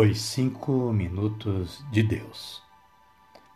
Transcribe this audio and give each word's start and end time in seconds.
Os 0.00 0.20
Cinco 0.20 0.92
Minutos 0.92 1.84
de 1.90 2.04
Deus 2.04 2.62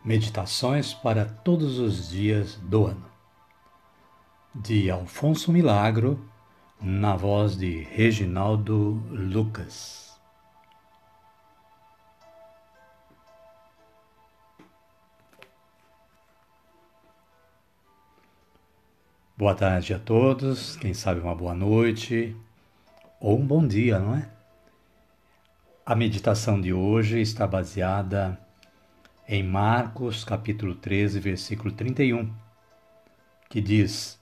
Meditações 0.03 0.93
para 0.93 1.23
todos 1.23 1.79
os 1.79 2.09
dias 2.09 2.57
do 2.57 2.85
ano. 2.85 3.05
De 4.53 4.91
Alfonso 4.91 5.53
Milagro, 5.53 6.19
na 6.81 7.15
voz 7.15 7.55
de 7.55 7.83
Reginaldo 7.83 9.01
Lucas. 9.09 10.19
Boa 19.37 19.55
tarde 19.55 19.93
a 19.93 19.99
todos, 19.99 20.75
quem 20.75 20.93
sabe 20.93 21.21
uma 21.21 21.33
boa 21.33 21.53
noite 21.53 22.35
ou 23.21 23.39
um 23.39 23.47
bom 23.47 23.65
dia, 23.65 23.97
não 23.97 24.15
é? 24.15 24.42
A 25.85 25.97
meditação 25.97 26.61
de 26.61 26.71
hoje 26.71 27.19
está 27.19 27.45
baseada 27.45 28.39
em 29.27 29.43
Marcos, 29.43 30.23
capítulo 30.23 30.75
13, 30.75 31.19
versículo 31.19 31.73
31, 31.73 32.33
que 33.49 33.59
diz: 33.59 34.17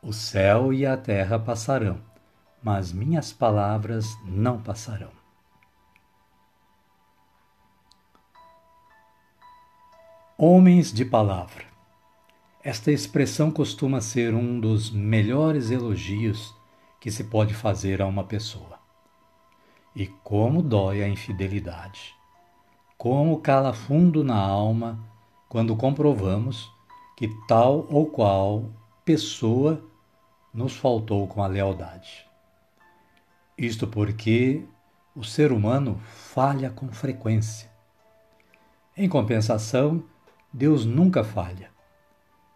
O 0.00 0.14
céu 0.14 0.72
e 0.72 0.86
a 0.86 0.96
terra 0.96 1.38
passarão, 1.38 2.00
mas 2.62 2.90
minhas 2.90 3.34
palavras 3.34 4.16
não 4.24 4.62
passarão. 4.62 5.10
Homens 10.38 10.90
de 10.90 11.04
palavra. 11.04 11.66
Esta 12.62 12.90
expressão 12.90 13.50
costuma 13.50 14.00
ser 14.00 14.32
um 14.32 14.58
dos 14.58 14.90
melhores 14.90 15.70
elogios 15.70 16.56
que 16.98 17.10
se 17.10 17.24
pode 17.24 17.52
fazer 17.52 18.00
a 18.00 18.06
uma 18.06 18.24
pessoa. 18.24 18.73
E 19.94 20.06
como 20.06 20.60
dói 20.60 21.02
a 21.02 21.08
infidelidade! 21.08 22.14
Como 22.98 23.38
cala 23.40 23.72
fundo 23.72 24.24
na 24.24 24.36
alma 24.36 24.98
quando 25.48 25.76
comprovamos 25.76 26.68
que 27.16 27.28
tal 27.46 27.86
ou 27.88 28.06
qual 28.06 28.70
pessoa 29.04 29.84
nos 30.52 30.76
faltou 30.76 31.26
com 31.28 31.42
a 31.42 31.46
lealdade. 31.46 32.26
Isto 33.56 33.86
porque 33.86 34.64
o 35.14 35.22
ser 35.22 35.52
humano 35.52 36.00
falha 36.04 36.70
com 36.70 36.88
frequência. 36.88 37.70
Em 38.96 39.08
compensação, 39.08 40.02
Deus 40.52 40.84
nunca 40.84 41.22
falha. 41.22 41.70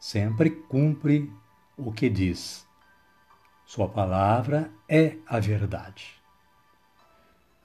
Sempre 0.01 0.51
cumpre 0.51 1.33
o 1.77 1.93
que 1.93 2.09
diz. 2.09 2.67
Sua 3.65 3.89
palavra 3.89 4.73
é 4.89 5.17
a 5.27 5.39
verdade. 5.39 6.18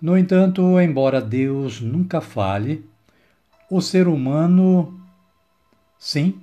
No 0.03 0.17
entanto, 0.17 0.81
embora 0.81 1.21
Deus 1.21 1.79
nunca 1.79 2.19
fale, 2.19 2.85
o 3.71 3.79
ser 3.79 4.05
humano, 4.05 5.01
sim, 5.97 6.41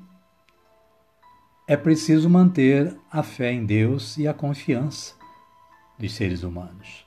é 1.69 1.77
preciso 1.77 2.31
manter 2.31 2.97
a 3.13 3.23
fé 3.23 3.53
em 3.53 3.67
Deus 3.67 4.17
e 4.17 4.27
a 4.27 4.33
confiança 4.33 5.15
dos 5.99 6.15
seres 6.15 6.43
humanos. 6.43 7.05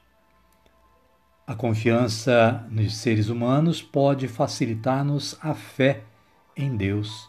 A 1.47 1.55
confiança 1.55 2.63
nos 2.69 2.97
seres 2.97 3.29
humanos 3.29 3.81
pode 3.81 4.27
facilitar-nos 4.27 5.35
a 5.41 5.55
fé 5.55 6.03
em 6.55 6.77
Deus, 6.77 7.27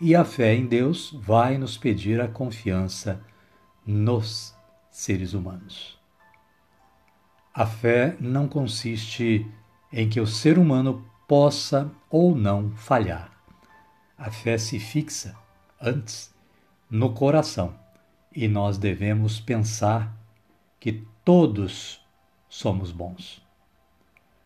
e 0.00 0.16
a 0.16 0.24
fé 0.24 0.54
em 0.54 0.64
Deus 0.64 1.12
vai 1.12 1.58
nos 1.58 1.76
pedir 1.76 2.22
a 2.22 2.26
confiança 2.26 3.22
nos 3.86 4.54
seres 4.90 5.34
humanos. 5.34 5.95
A 7.56 7.64
fé 7.64 8.14
não 8.20 8.46
consiste 8.46 9.50
em 9.90 10.10
que 10.10 10.20
o 10.20 10.26
ser 10.26 10.58
humano 10.58 11.02
possa 11.26 11.90
ou 12.10 12.36
não 12.36 12.70
falhar. 12.72 13.32
A 14.18 14.30
fé 14.30 14.58
se 14.58 14.78
fixa, 14.78 15.34
antes, 15.80 16.34
no 16.90 17.14
coração 17.14 17.74
e 18.30 18.46
nós 18.46 18.76
devemos 18.76 19.40
pensar 19.40 20.14
que 20.78 21.06
todos 21.24 22.06
somos 22.46 22.92
bons. 22.92 23.42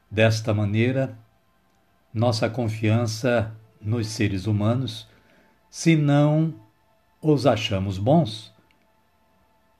Desta 0.09 0.55
maneira, 0.55 1.19
nossa 2.15 2.49
confiança 2.49 3.53
nos 3.81 4.07
seres 4.07 4.47
humanos, 4.47 5.09
se 5.69 5.97
não 5.97 6.55
os 7.21 7.45
achamos 7.45 7.99
bons, 7.99 8.55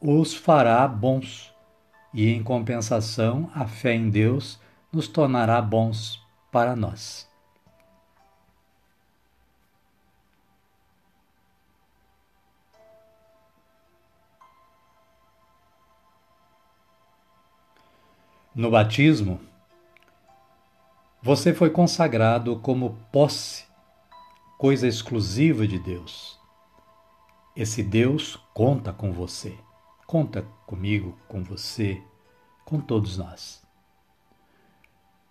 os 0.01 0.35
fará 0.35 0.89
bons 0.89 1.50
e, 2.13 2.29
em 2.31 2.43
compensação, 2.43 3.51
a 3.55 3.67
fé 3.67 3.95
em 3.95 4.11
Deus 4.11 4.61
nos 4.93 5.07
tornará 5.07 5.61
bons 5.63 6.21
para 6.51 6.75
nós. 6.75 7.29
No 18.53 18.71
batismo, 18.71 19.41
você 21.23 21.55
foi 21.55 21.71
consagrado 21.71 22.59
como 22.59 22.99
posse, 23.13 23.65
coisa 24.59 24.89
exclusiva 24.89 25.67
de 25.67 25.79
Deus. 25.79 26.39
Esse 27.55 27.83
Deus 27.83 28.37
conta 28.53 28.93
com 28.93 29.13
você 29.13 29.57
conta 30.11 30.45
comigo, 30.67 31.17
com 31.29 31.41
você, 31.41 32.03
com 32.65 32.81
todos 32.81 33.17
nós. 33.17 33.63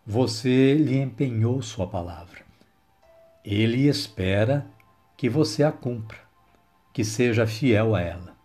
Você 0.07 0.73
lhe 0.73 0.97
empenhou 0.97 1.61
sua 1.61 1.85
palavra. 1.85 2.45
Ele 3.43 3.89
espera 3.89 4.65
que 5.17 5.27
você 5.27 5.63
a 5.65 5.71
cumpra, 5.73 6.19
que 6.93 7.03
seja 7.03 7.45
fiel 7.45 7.93
a 7.93 7.99
ela. 7.99 8.37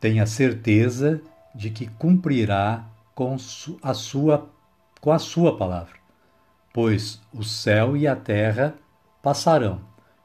Tenha 0.00 0.24
certeza 0.24 1.20
de 1.52 1.70
que 1.70 1.88
cumprirá 1.88 2.86
com 3.12 3.36
a 3.82 3.92
sua 3.92 4.48
com 5.00 5.10
a 5.10 5.18
sua 5.18 5.56
palavra, 5.56 5.96
pois 6.72 7.20
o 7.34 7.42
céu 7.42 7.96
e 7.96 8.06
a 8.06 8.14
terra 8.14 8.76
passarão, 9.20 9.80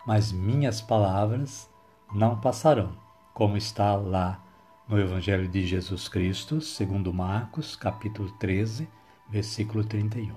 mas 0.05 0.31
minhas 0.31 0.81
palavras 0.81 1.67
não 2.13 2.39
passarão, 2.39 2.95
como 3.33 3.57
está 3.57 3.95
lá 3.95 4.50
no 4.91 4.99
Evangelho 4.99 5.47
de 5.47 5.65
Jesus 5.65 6.09
Cristo, 6.09 6.59
segundo 6.59 7.13
Marcos, 7.13 7.77
capítulo 7.77 8.29
13, 8.33 8.89
versículo 9.29 9.85
31. 9.85 10.35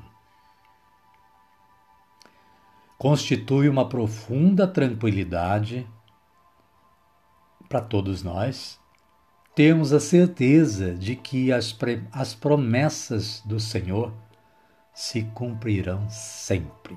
Constitui 2.97 3.69
uma 3.69 3.89
profunda 3.89 4.65
tranquilidade 4.69 5.85
para 7.69 7.81
todos 7.81 8.23
nós 8.23 8.79
termos 9.57 9.93
a 9.93 9.99
certeza 9.99 10.95
de 10.95 11.17
que 11.17 11.53
as, 11.53 11.77
as 12.13 12.33
promessas 12.33 13.43
do 13.45 13.59
Senhor 13.59 14.15
se 14.95 15.25
cumprirão 15.35 16.09
sempre. 16.09 16.97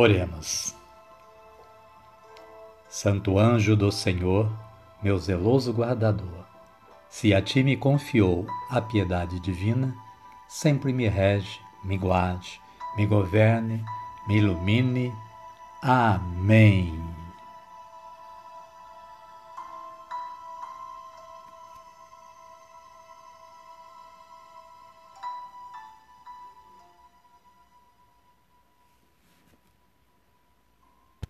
Oremos. 0.00 0.76
Santo 2.88 3.36
anjo 3.36 3.74
do 3.74 3.90
Senhor, 3.90 4.48
meu 5.02 5.18
zeloso 5.18 5.72
guardador, 5.72 6.46
se 7.10 7.34
a 7.34 7.42
ti 7.42 7.64
me 7.64 7.76
confiou 7.76 8.46
a 8.70 8.80
piedade 8.80 9.40
divina, 9.40 9.92
sempre 10.46 10.92
me 10.92 11.08
rege, 11.08 11.58
me 11.82 11.98
guarde, 11.98 12.60
me 12.96 13.06
governe, 13.06 13.84
me 14.28 14.36
ilumine. 14.36 15.12
Amém. 15.82 17.07